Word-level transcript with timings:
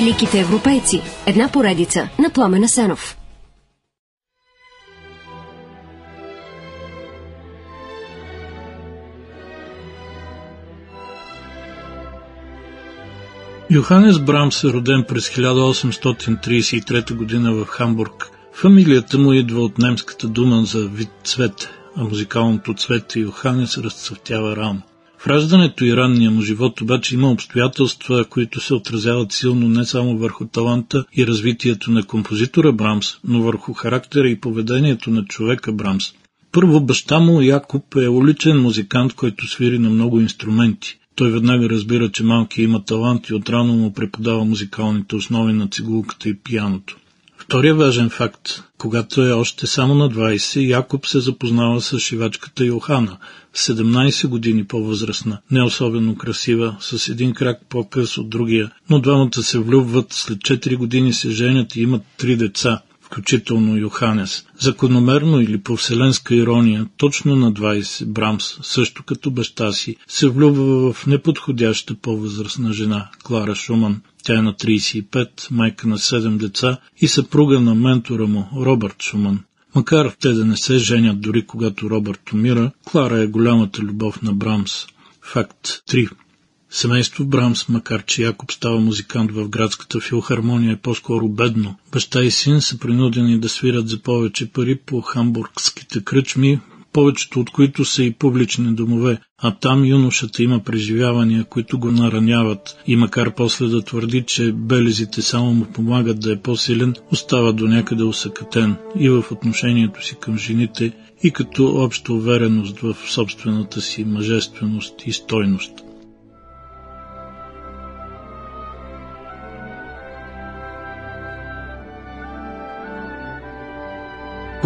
Великите 0.00 0.40
европейци. 0.40 1.02
Една 1.26 1.48
поредица 1.48 2.08
на 2.18 2.30
Пламена 2.30 2.68
Сенов. 2.68 3.16
Йоханес 13.70 14.18
Брамс 14.18 14.64
е 14.64 14.66
роден 14.66 15.04
през 15.08 15.28
1833 15.28 17.44
г. 17.44 17.52
в 17.52 17.66
Хамбург. 17.66 18.30
Фамилията 18.52 19.18
му 19.18 19.32
идва 19.32 19.60
от 19.60 19.78
немската 19.78 20.28
дума 20.28 20.64
за 20.64 20.88
вид 20.88 21.10
цвет, 21.24 21.68
а 21.96 22.04
музикалното 22.04 22.74
цвете 22.74 23.20
Йоханес 23.20 23.78
разцъфтява 23.78 24.56
рано. 24.56 24.82
Раждането 25.26 25.84
и 25.84 25.96
ранния 25.96 26.30
му 26.30 26.40
живот 26.40 26.80
обаче 26.80 27.14
има 27.14 27.30
обстоятелства, 27.30 28.24
които 28.24 28.60
се 28.60 28.74
отразяват 28.74 29.32
силно 29.32 29.68
не 29.68 29.84
само 29.84 30.18
върху 30.18 30.46
таланта 30.46 31.04
и 31.16 31.26
развитието 31.26 31.90
на 31.90 32.02
композитора 32.02 32.72
Брамс, 32.72 33.06
но 33.24 33.42
върху 33.42 33.72
характера 33.72 34.28
и 34.28 34.40
поведението 34.40 35.10
на 35.10 35.24
човека 35.24 35.72
Брамс. 35.72 36.04
Първо, 36.52 36.80
баща 36.80 37.20
му 37.20 37.40
Якоб 37.40 37.96
е 37.96 38.08
уличен 38.08 38.62
музикант, 38.62 39.12
който 39.12 39.46
свири 39.46 39.78
на 39.78 39.90
много 39.90 40.20
инструменти. 40.20 40.98
Той 41.14 41.30
веднага 41.30 41.68
разбира, 41.70 42.10
че 42.10 42.24
малки 42.24 42.62
има 42.62 42.84
талант 42.84 43.28
и 43.28 43.34
отрано 43.34 43.72
му 43.72 43.92
преподава 43.92 44.44
музикалните 44.44 45.16
основи 45.16 45.52
на 45.52 45.68
цигулката 45.68 46.28
и 46.28 46.38
пияното. 46.38 46.96
Втория 47.38 47.74
важен 47.74 48.10
факт. 48.10 48.62
Когато 48.78 49.26
е 49.26 49.32
още 49.32 49.66
само 49.66 49.94
на 49.94 50.10
20, 50.10 50.60
Якоб 50.60 51.06
се 51.06 51.20
запознава 51.20 51.80
с 51.80 51.98
шивачката 51.98 52.64
Йохана, 52.64 53.18
17 53.54 54.28
години 54.28 54.64
по-възрастна, 54.64 55.38
не 55.50 55.62
особено 55.62 56.16
красива, 56.16 56.76
с 56.80 57.08
един 57.08 57.34
крак 57.34 57.58
по-къс 57.68 58.18
от 58.18 58.30
другия, 58.30 58.70
но 58.90 59.00
двамата 59.00 59.42
се 59.42 59.58
влюбват, 59.58 60.12
след 60.12 60.38
4 60.38 60.76
години 60.76 61.12
се 61.12 61.30
женят 61.30 61.76
и 61.76 61.80
имат 61.80 62.02
три 62.18 62.36
деца 62.36 62.82
включително 63.16 63.76
Йоханес. 63.76 64.44
Закономерно 64.58 65.40
или 65.40 65.58
по 65.58 65.76
вселенска 65.76 66.34
ирония, 66.34 66.86
точно 66.96 67.36
на 67.36 67.52
20 67.52 68.06
Брамс, 68.06 68.58
също 68.62 69.02
като 69.02 69.30
баща 69.30 69.72
си, 69.72 69.96
се 70.08 70.28
влюбва 70.28 70.92
в 70.92 71.06
неподходяща 71.06 71.94
по-възрастна 71.94 72.72
жена, 72.72 73.10
Клара 73.24 73.54
Шуман. 73.54 74.00
Тя 74.24 74.38
е 74.38 74.42
на 74.42 74.54
35, 74.54 75.28
майка 75.50 75.88
на 75.88 75.98
7 75.98 76.36
деца 76.36 76.76
и 77.00 77.08
съпруга 77.08 77.60
на 77.60 77.74
ментора 77.74 78.26
му, 78.26 78.48
Робърт 78.56 79.02
Шуман. 79.02 79.40
Макар 79.74 80.12
те 80.20 80.28
да 80.28 80.44
не 80.44 80.56
се 80.56 80.78
женят 80.78 81.20
дори 81.20 81.46
когато 81.46 81.90
Робърт 81.90 82.32
умира, 82.32 82.70
Клара 82.84 83.22
е 83.22 83.26
голямата 83.26 83.82
любов 83.82 84.22
на 84.22 84.32
Брамс. 84.32 84.86
Факт 85.22 85.66
3. 85.66 86.10
Семейство 86.70 87.24
Брамс, 87.24 87.68
макар 87.68 88.04
че 88.04 88.22
Якоб 88.22 88.52
става 88.52 88.80
музикант 88.80 89.32
в 89.32 89.48
градската 89.48 90.00
филхармония 90.00 90.72
е 90.72 90.76
по-скоро 90.76 91.28
бедно. 91.28 91.74
Баща 91.92 92.24
и 92.24 92.30
син 92.30 92.60
са 92.60 92.78
принудени 92.78 93.38
да 93.40 93.48
свират 93.48 93.88
за 93.88 93.98
повече 93.98 94.52
пари 94.52 94.76
по 94.76 95.00
хамбургските 95.00 96.04
кръчми, 96.04 96.60
повечето 96.92 97.40
от 97.40 97.50
които 97.50 97.84
са 97.84 98.02
и 98.02 98.12
публични 98.12 98.74
домове, 98.74 99.18
а 99.38 99.54
там 99.54 99.84
юношата 99.84 100.42
има 100.42 100.60
преживявания, 100.60 101.44
които 101.44 101.78
го 101.78 101.92
нараняват 101.92 102.76
и 102.86 102.96
макар 102.96 103.34
после 103.34 103.66
да 103.66 103.82
твърди, 103.82 104.24
че 104.26 104.52
белезите 104.52 105.22
само 105.22 105.54
му 105.54 105.64
помагат 105.64 106.20
да 106.20 106.32
е 106.32 106.40
по-силен, 106.40 106.94
остава 107.12 107.52
до 107.52 107.68
някъде 107.68 108.02
усъкътен 108.02 108.76
и 108.98 109.08
в 109.08 109.24
отношението 109.30 110.06
си 110.06 110.16
към 110.20 110.38
жените, 110.38 110.92
и 111.22 111.30
като 111.30 111.66
обща 111.66 112.12
увереност 112.12 112.80
в 112.80 112.96
собствената 113.08 113.80
си 113.80 114.04
мъжественост 114.04 114.94
и 115.06 115.12
стойност. 115.12 115.85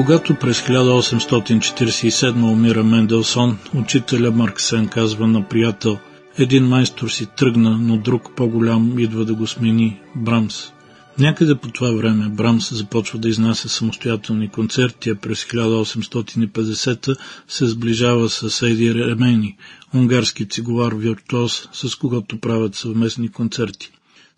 Когато 0.00 0.34
през 0.34 0.60
1847 0.60 2.52
умира 2.52 2.84
Менделсон, 2.84 3.58
учителя 3.74 4.30
Марксен 4.30 4.88
казва 4.88 5.26
на 5.26 5.48
приятел, 5.48 5.98
един 6.38 6.64
майстор 6.64 7.08
си 7.08 7.26
тръгна, 7.36 7.78
но 7.78 7.96
друг 7.96 8.30
по-голям 8.36 8.98
идва 8.98 9.24
да 9.24 9.34
го 9.34 9.46
смени, 9.46 10.00
Брамс. 10.16 10.72
Някъде 11.18 11.54
по 11.54 11.68
това 11.68 11.90
време 11.90 12.28
Брамс 12.28 12.74
започва 12.74 13.18
да 13.18 13.28
изнася 13.28 13.68
самостоятелни 13.68 14.48
концерти, 14.48 15.10
а 15.10 15.14
през 15.14 15.44
1850 15.44 17.16
се 17.48 17.66
сближава 17.66 18.28
с 18.28 18.62
Ейди 18.62 18.94
Ремени, 18.94 19.56
унгарски 19.94 20.48
цигулар 20.48 20.92
виртуоз, 20.92 21.68
с 21.72 21.96
когото 21.96 22.40
правят 22.40 22.74
съвместни 22.74 23.28
концерти. 23.28 23.92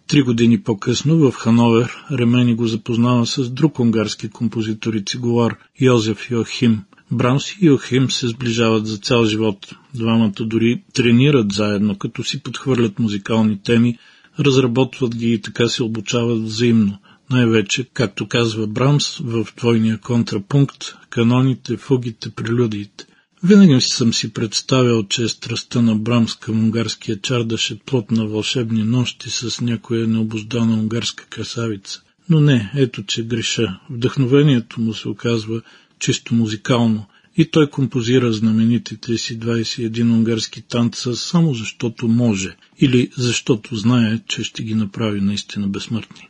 Три 0.07 0.23
години 0.23 0.63
по-късно 0.63 1.17
в 1.17 1.33
Хановер 1.33 2.05
Ремени 2.11 2.55
го 2.55 2.67
запознава 2.67 3.27
с 3.27 3.51
друг 3.51 3.81
унгарски 3.81 4.29
композитор 4.29 4.95
и 4.95 5.05
цигулар 5.05 5.57
Йозеф 5.81 6.31
Йохим. 6.31 6.81
Брамс 7.11 7.53
и 7.53 7.67
Йохим 7.67 8.11
се 8.11 8.29
сближават 8.29 8.87
за 8.87 8.99
цял 8.99 9.25
живот. 9.25 9.75
Двамата 9.95 10.33
дори 10.41 10.83
тренират 10.93 11.53
заедно, 11.53 11.99
като 11.99 12.25
си 12.25 12.43
подхвърлят 12.43 12.99
музикални 12.99 13.63
теми, 13.63 13.99
разработват 14.39 15.17
ги 15.17 15.33
и 15.33 15.41
така 15.41 15.69
се 15.69 15.83
обучават 15.83 16.43
взаимно. 16.43 16.99
Най-вече, 17.31 17.85
както 17.95 18.29
казва 18.29 18.67
Брамс 18.67 19.19
в 19.19 19.47
двойния 19.57 19.99
контрапункт, 19.99 20.95
каноните, 21.11 21.77
фугите, 21.77 22.31
прелюдиите. 22.31 23.07
Винаги 23.45 23.81
съм 23.81 24.15
си 24.15 24.33
представял, 24.33 25.03
че 25.03 25.29
страстта 25.29 25.83
на 25.83 25.95
Брамс 25.95 26.35
към 26.35 26.65
унгарския 26.65 27.21
чардаш 27.21 27.71
е 27.71 27.79
плод 27.79 28.11
на 28.11 28.27
вълшебни 28.27 28.85
нощи 28.85 29.31
с 29.31 29.61
някоя 29.61 30.07
необоздана 30.07 30.75
унгарска 30.75 31.25
красавица. 31.25 32.03
Но 32.29 32.41
не, 32.41 32.73
ето 32.77 33.03
че 33.03 33.23
греша. 33.23 33.79
Вдъхновението 33.91 34.81
му 34.81 34.95
се 34.95 35.09
оказва 35.09 35.63
чисто 35.99 36.35
музикално 36.35 37.07
и 37.37 37.45
той 37.45 37.71
композира 37.71 38.33
знаменитите 38.33 39.19
си 39.19 39.41
21 39.41 40.03
унгарски 40.03 40.63
танца 40.63 41.17
само 41.17 41.55
защото 41.55 42.09
може 42.09 42.57
или 42.79 43.11
защото 43.17 43.77
знае, 43.77 44.19
че 44.29 44.45
ще 44.45 44.63
ги 44.63 44.75
направи 44.75 45.21
наистина 45.21 45.69
безсмъртни. 45.69 46.29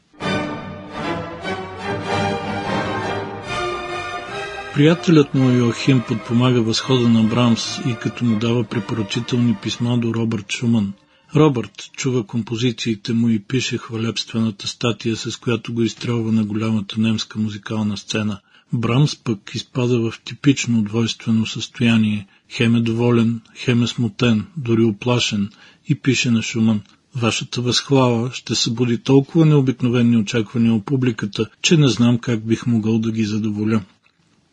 Приятелят 4.74 5.34
му 5.34 5.50
Йоахим 5.50 6.02
подпомага 6.08 6.62
възхода 6.62 7.08
на 7.08 7.22
Брамс 7.22 7.78
и 7.78 7.94
като 8.02 8.24
му 8.24 8.38
дава 8.38 8.64
препоръчителни 8.64 9.56
писма 9.62 9.98
до 9.98 10.14
Робърт 10.14 10.52
Шуман. 10.52 10.92
Робърт 11.36 11.90
чува 11.96 12.26
композициите 12.26 13.12
му 13.12 13.28
и 13.28 13.42
пише 13.42 13.78
хвалебствената 13.78 14.66
статия, 14.68 15.16
с 15.16 15.36
която 15.36 15.74
го 15.74 15.82
изстрелва 15.82 16.32
на 16.32 16.44
голямата 16.44 17.00
немска 17.00 17.38
музикална 17.38 17.96
сцена. 17.96 18.40
Брамс 18.72 19.16
пък 19.16 19.54
изпада 19.54 20.10
в 20.10 20.20
типично 20.24 20.82
двойствено 20.82 21.46
състояние. 21.46 22.26
Хем 22.50 22.76
е 22.76 22.80
доволен, 22.80 23.40
хем 23.56 23.82
е 23.82 23.86
смутен, 23.86 24.46
дори 24.56 24.82
оплашен 24.82 25.48
и 25.88 25.94
пише 25.94 26.30
на 26.30 26.42
Шуман. 26.42 26.80
Вашата 27.16 27.60
възхвала 27.60 28.30
ще 28.32 28.54
събуди 28.54 28.98
толкова 28.98 29.46
необикновени 29.46 30.16
очаквания 30.16 30.74
от 30.74 30.86
публиката, 30.86 31.46
че 31.62 31.76
не 31.76 31.88
знам 31.88 32.18
как 32.18 32.46
бих 32.46 32.66
могъл 32.66 32.98
да 32.98 33.12
ги 33.12 33.24
задоволя. 33.24 33.82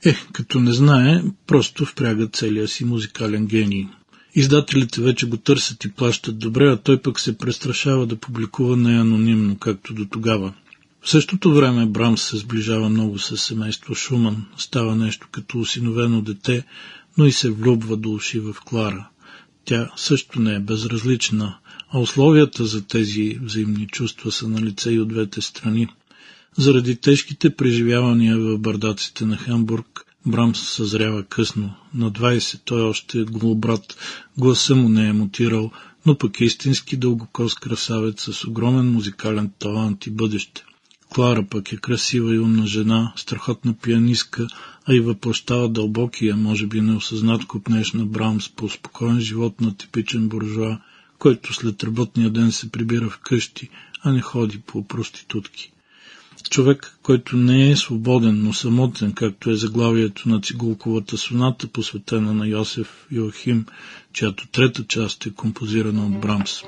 Е, 0.05 0.15
като 0.33 0.59
не 0.59 0.73
знае, 0.73 1.23
просто 1.47 1.85
впряга 1.85 2.27
целия 2.27 2.67
си 2.67 2.85
музикален 2.85 3.45
гений. 3.45 3.87
Издателите 4.35 5.01
вече 5.01 5.25
го 5.25 5.37
търсят 5.37 5.85
и 5.85 5.91
плащат 5.91 6.39
добре, 6.39 6.67
а 6.67 6.77
той 6.77 7.01
пък 7.01 7.19
се 7.19 7.37
престрашава 7.37 8.05
да 8.05 8.15
публикува 8.15 8.77
неанонимно, 8.77 9.57
както 9.57 9.93
до 9.93 10.05
тогава. 10.05 10.53
В 11.01 11.09
същото 11.09 11.53
време 11.53 11.85
Брамс 11.85 12.21
се 12.21 12.37
сближава 12.37 12.89
много 12.89 13.19
с 13.19 13.37
семейство 13.37 13.95
Шуман, 13.95 14.45
става 14.57 14.95
нещо 14.95 15.27
като 15.31 15.59
осиновено 15.59 16.21
дете, 16.21 16.63
но 17.17 17.25
и 17.25 17.31
се 17.31 17.51
влюбва 17.51 17.97
до 17.97 18.11
уши 18.11 18.39
в 18.39 18.55
Клара. 18.65 19.09
Тя 19.65 19.91
също 19.95 20.41
не 20.41 20.55
е 20.55 20.59
безразлична, 20.59 21.57
а 21.91 21.99
условията 21.99 22.65
за 22.65 22.87
тези 22.87 23.39
взаимни 23.41 23.87
чувства 23.87 24.31
са 24.31 24.47
на 24.47 24.61
лице 24.61 24.91
и 24.91 24.99
от 24.99 25.07
двете 25.07 25.41
страни. 25.41 25.87
Заради 26.57 26.95
тежките 26.95 27.55
преживявания 27.55 28.37
в 28.37 28.57
бардаците 28.57 29.25
на 29.25 29.37
Хамбург, 29.37 30.05
Брамс 30.25 30.59
съзрява 30.59 31.23
късно. 31.23 31.73
На 31.93 32.11
20 32.11 32.59
той 32.65 32.81
още 32.81 33.19
е 33.19 33.23
голобрат, 33.23 33.97
гласа 34.37 34.75
му 34.75 34.89
не 34.89 35.07
е 35.07 35.13
мутирал, 35.13 35.71
но 36.05 36.17
пък 36.17 36.41
е 36.41 36.45
истински 36.45 36.97
дългокос 36.97 37.55
красавец 37.55 38.29
с 38.33 38.47
огромен 38.47 38.91
музикален 38.91 39.51
талант 39.59 40.05
и 40.05 40.11
бъдеще. 40.11 40.65
Клара 41.13 41.45
пък 41.49 41.71
е 41.71 41.77
красива 41.77 42.35
и 42.35 42.39
умна 42.39 42.67
жена, 42.67 43.13
страхотна 43.15 43.73
пианистка, 43.73 44.47
а 44.85 44.93
и 44.93 44.99
въплащава 44.99 45.69
дълбокия, 45.69 46.35
може 46.35 46.67
би 46.67 46.81
неосъзнат 46.81 47.45
купнеш 47.45 47.93
на 47.93 48.05
Брамс 48.05 48.49
по 48.49 48.69
спокоен 48.69 49.19
живот 49.19 49.61
на 49.61 49.77
типичен 49.77 50.29
буржуа, 50.29 50.79
който 51.19 51.53
след 51.53 51.83
работния 51.83 52.29
ден 52.29 52.51
се 52.51 52.71
прибира 52.71 53.09
в 53.09 53.17
къщи, 53.17 53.69
а 54.03 54.11
не 54.11 54.21
ходи 54.21 54.59
по 54.59 54.87
проститутки. 54.87 55.71
Човек, 56.49 56.97
който 57.03 57.37
не 57.37 57.69
е 57.69 57.75
свободен, 57.75 58.43
но 58.43 58.53
самотен, 58.53 59.13
както 59.13 59.49
е 59.49 59.55
заглавието 59.55 60.29
на 60.29 60.41
цигулковата 60.41 61.17
соната, 61.17 61.67
посветена 61.67 62.33
на 62.33 62.47
Йосеф 62.47 63.07
Йоахим, 63.11 63.65
чиято 64.13 64.47
трета 64.47 64.83
част 64.87 65.25
е 65.25 65.33
композирана 65.33 66.05
от 66.05 66.19
Брамс. 66.19 66.61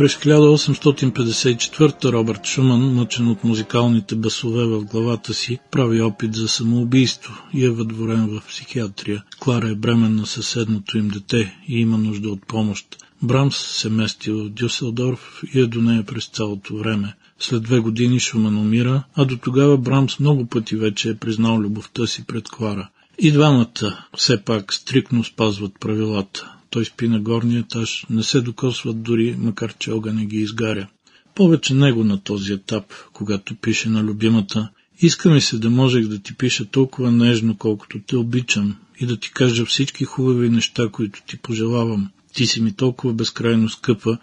През 0.00 0.16
1854 0.16 2.12
Робърт 2.12 2.46
Шуман, 2.46 2.94
мъчен 2.94 3.28
от 3.28 3.44
музикалните 3.44 4.14
басове 4.14 4.64
в 4.64 4.84
главата 4.84 5.34
си, 5.34 5.58
прави 5.70 6.02
опит 6.02 6.34
за 6.34 6.48
самоубийство 6.48 7.32
и 7.54 7.64
е 7.64 7.70
въдворен 7.70 8.26
в 8.26 8.42
психиатрия. 8.48 9.24
Клара 9.40 9.68
е 9.68 9.74
бременна 9.74 10.26
съседното 10.26 10.98
им 10.98 11.08
дете 11.08 11.56
и 11.68 11.80
има 11.80 11.98
нужда 11.98 12.28
от 12.28 12.46
помощ. 12.46 12.96
Брамс 13.22 13.56
се 13.56 13.90
мести 13.90 14.30
в 14.30 14.48
Дюселдорф 14.48 15.42
и 15.54 15.60
е 15.60 15.66
до 15.66 15.82
нея 15.82 16.02
през 16.06 16.26
цялото 16.26 16.76
време. 16.76 17.14
След 17.38 17.62
две 17.62 17.78
години 17.78 18.20
Шуман 18.20 18.58
умира, 18.58 19.02
а 19.14 19.24
до 19.24 19.36
тогава 19.36 19.78
Брамс 19.78 20.18
много 20.18 20.46
пъти 20.46 20.76
вече 20.76 21.10
е 21.10 21.16
признал 21.16 21.58
любовта 21.58 22.06
си 22.06 22.24
пред 22.26 22.48
Клара. 22.48 22.88
И 23.18 23.32
двамата 23.32 24.06
все 24.16 24.44
пак 24.44 24.72
стрикно 24.72 25.24
спазват 25.24 25.72
правилата. 25.80 26.52
Той 26.70 26.84
спи 26.84 27.08
на 27.08 27.20
горния 27.20 27.60
етаж, 27.60 28.06
не 28.10 28.22
се 28.22 28.40
докосват 28.40 29.02
дори, 29.02 29.36
макар 29.38 29.74
че 29.78 29.92
огън 29.92 30.16
не 30.16 30.26
ги 30.26 30.36
изгаря. 30.36 30.88
Повече 31.34 31.74
него 31.74 32.04
на 32.04 32.20
този 32.20 32.52
етап, 32.52 32.84
когато 33.12 33.54
пише 33.54 33.88
на 33.88 34.02
любимата, 34.02 34.68
иска 35.00 35.30
ми 35.30 35.40
се 35.40 35.58
да 35.58 35.70
можех 35.70 36.06
да 36.06 36.18
ти 36.18 36.34
пиша 36.34 36.64
толкова 36.64 37.12
нежно, 37.12 37.56
колкото 37.56 38.00
те 38.06 38.16
обичам 38.16 38.76
и 39.00 39.06
да 39.06 39.16
ти 39.16 39.32
кажа 39.32 39.64
всички 39.64 40.04
хубави 40.04 40.50
неща, 40.50 40.88
които 40.88 41.22
ти 41.26 41.38
пожелавам. 41.38 42.10
Ти 42.34 42.46
си 42.46 42.62
ми 42.62 42.72
толкова 42.72 43.12
безкрайно 43.12 43.68
скъпа, 43.68 44.18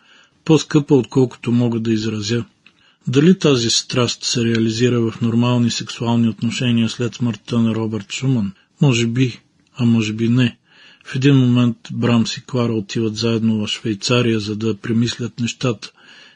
по-скъпа, 0.46 0.96
отколкото 0.96 1.52
мога 1.52 1.80
да 1.80 1.94
изразя. 1.94 2.46
Дали 3.08 3.40
тази 3.40 3.70
страст 3.70 4.24
се 4.24 4.46
реализира 4.46 5.02
в 5.02 5.22
нормални 5.22 5.72
сексуални 5.72 6.30
отношения 6.30 6.90
след 6.90 7.16
смъртта 7.16 7.60
на 7.60 7.76
Робърт 7.76 8.12
Шуман? 8.12 8.52
Може 8.82 9.08
би, 9.08 9.40
а 9.78 9.86
може 9.86 10.14
би 10.14 10.30
не. 10.30 10.58
В 11.08 11.16
един 11.16 11.36
момент 11.36 11.78
Брамс 11.92 12.38
и 12.38 12.42
Клара 12.42 12.74
отиват 12.74 13.16
заедно 13.16 13.58
в 13.58 13.68
Швейцария, 13.68 14.40
за 14.40 14.56
да 14.56 14.78
премислят 14.78 15.40
нещата. 15.40 15.92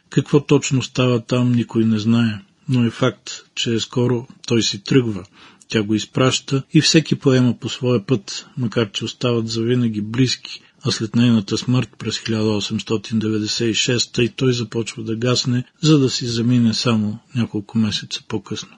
Какво 0.09 0.45
точно 0.45 0.83
става 0.83 1.19
там, 1.19 1.51
никой 1.51 1.85
не 1.85 1.99
знае. 1.99 2.39
Но 2.69 2.85
е 2.85 2.89
факт, 2.89 3.31
че 3.55 3.79
скоро 3.79 4.27
той 4.47 4.63
си 4.63 4.83
тръгва. 4.83 5.23
Тя 5.67 5.83
го 5.83 5.95
изпраща 5.95 6.63
и 6.73 6.81
всеки 6.81 7.15
поема 7.15 7.59
по 7.59 7.69
своя 7.69 8.05
път, 8.05 8.47
макар 8.57 8.91
че 8.91 9.05
остават 9.05 9.47
завинаги 9.47 10.01
близки, 10.01 10.61
а 10.83 10.91
след 10.91 11.15
нейната 11.15 11.57
смърт 11.57 11.89
през 11.97 12.19
1896 12.19 14.21
и 14.21 14.29
той 14.29 14.53
започва 14.53 15.03
да 15.03 15.15
гасне, 15.15 15.63
за 15.81 15.99
да 15.99 16.09
си 16.09 16.25
замине 16.25 16.73
само 16.73 17.19
няколко 17.35 17.77
месеца 17.77 18.21
по-късно. 18.27 18.77